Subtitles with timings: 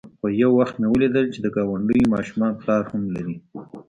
[0.19, 3.35] خو يو وخت مې وليدل چې د گاونډيو ماشومان پلار هم لري.